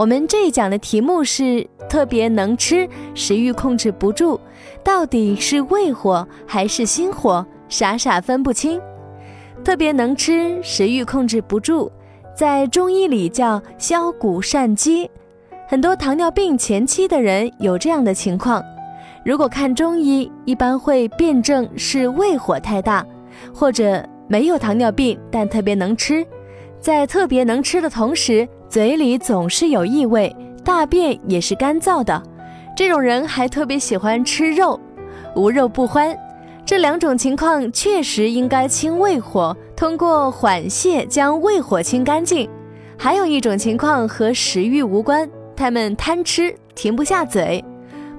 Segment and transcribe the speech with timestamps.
[0.00, 4.40] 我们这一讲的题目是特别能吃，食欲控制不住，
[4.82, 7.44] 到底是胃火还是心火？
[7.68, 8.80] 傻傻分不清。
[9.62, 11.92] 特别能吃，食欲控制不住，
[12.34, 15.10] 在中医里叫消谷善饥。
[15.68, 18.64] 很多糖尿病前期的人有这样的情况，
[19.22, 23.06] 如果看中医，一般会辩证是胃火太大，
[23.52, 26.26] 或者没有糖尿病但特别能吃，
[26.80, 28.48] 在特别能吃的同时。
[28.70, 32.22] 嘴里总是有异味，大便也是干燥的，
[32.76, 34.78] 这种人还特别喜欢吃肉，
[35.34, 36.16] 无肉不欢。
[36.64, 42.48] 这两种情况确实应该清胃火，通过缓泻将胃火清干净。
[42.96, 47.64] 还有一种情况和食欲无关，他们贪吃停不下嘴，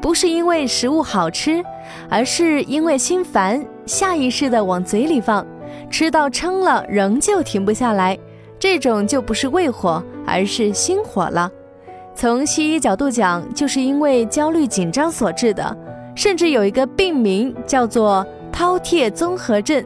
[0.00, 1.62] 不是因为食物好吃，
[2.08, 5.46] 而是因为心烦，下意识的往嘴里放，
[5.90, 8.18] 吃到撑了仍旧停不下来。
[8.58, 11.50] 这种就不是胃火，而是心火了。
[12.14, 15.76] 从西医角度讲，就是因为焦虑紧张所致的，
[16.14, 19.84] 甚至有一个病名叫做饕餮综合症，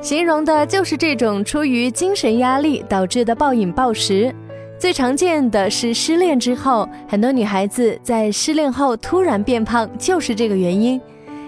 [0.00, 4.34] 形容的就是这种出于精神压力导致的暴饮暴食。
[4.76, 11.00] 最常见的是失恋之后，很多女孩子在失恋后突然变胖，就是这个原因，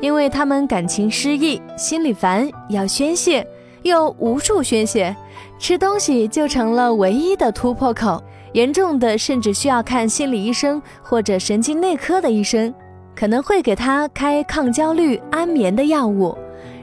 [0.00, 3.44] 因为她们感情失意，心里烦，要宣泄。
[3.82, 5.14] 又无处宣泄，
[5.58, 8.22] 吃东西就成了唯一的突破口。
[8.52, 12.72] 严重的甚至需要看心理医生或者神经内科的医生，
[13.16, 16.36] 可能会给他开抗焦虑、安眠的药物。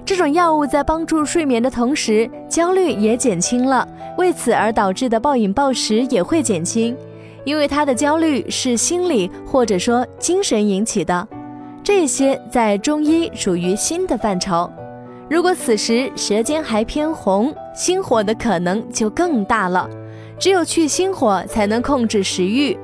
[0.03, 3.87] 这种药物在帮助睡眠的同时，焦虑也减轻了，
[4.17, 6.97] 为此而导致的暴饮暴食也会减轻，
[7.43, 11.27] 因为他的焦虑是心理或者说精神引起的。
[11.83, 14.67] 这些在中医属于心的范畴。
[15.29, 19.87] 如果此时舌尖还偏红，心火的可能就更大了。
[20.39, 22.77] 只有去心火，才能控制食欲。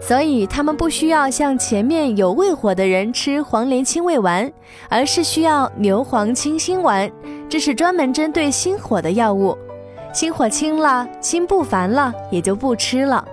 [0.00, 4.50] 所以他们不需要像前面有胃火的人吃黄连清胃丸，
[4.88, 7.10] 而是需要牛黄清心丸，
[7.48, 9.58] 这是专门针对心火的药物。
[10.12, 13.26] 心火清了，心不烦了，也就不吃了。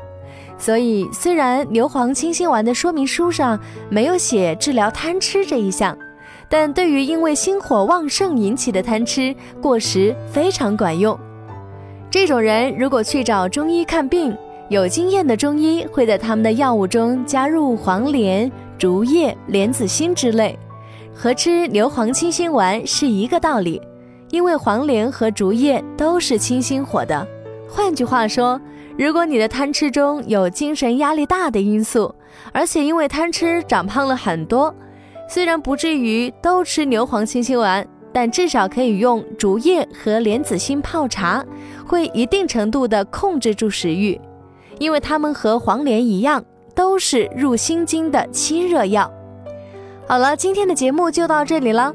[0.57, 3.59] 所以虽然牛黄清心丸的说明书上
[3.89, 5.95] 没有写治疗贪吃这一项。
[6.57, 11.19] 但对于因为心火旺盛引起的贪吃过食非常管用。
[12.09, 14.33] 这种人如果去找中医看病，
[14.69, 20.57] 有经验的中医会在他们的药物中加入黄连、竹叶、莲子心之类，
[21.13, 23.81] 和吃牛黄清心丸是一个道理。
[24.29, 27.27] 因为黄连和竹叶都是清心火的。
[27.67, 28.57] 换句话说，
[28.97, 32.15] 如果你的贪吃中有精神压力大的因素，
[32.53, 34.73] 而且因为贪吃长胖了很多。
[35.27, 41.43] 虽然不至于都吃牛黄清心丸，但至少可以用竹叶和莲子心泡茶，
[41.85, 44.19] 会一定程度的控制住食欲，
[44.79, 46.43] 因为它们和黄连一样，
[46.73, 49.11] 都是入心经的清热药。
[50.07, 51.93] 好了，今天的节目就到这里了。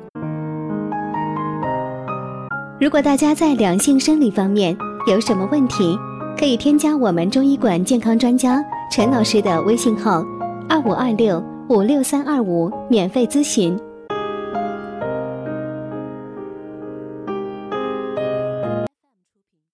[2.81, 4.77] 如果大家在两性生理方面
[5.07, 5.99] 有什么问题，
[6.39, 10.25] 可以添加我们中医馆健康专家陈老师的微信号：
[10.69, 11.50] 二五二六。
[11.71, 13.79] 五六三二五，免费咨询。